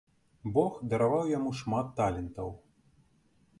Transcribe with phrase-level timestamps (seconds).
[0.55, 2.53] Бог дараваў яму шмат талентаў.